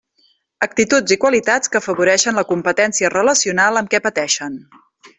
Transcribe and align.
Actituds 0.65 1.13
i 1.15 1.17
qualitats 1.25 1.71
que 1.75 1.79
afavoreixen 1.81 2.41
la 2.41 2.45
competència 2.55 3.15
relacional 3.19 3.81
amb 3.83 3.93
què 3.95 4.05
pateixen. 4.09 4.61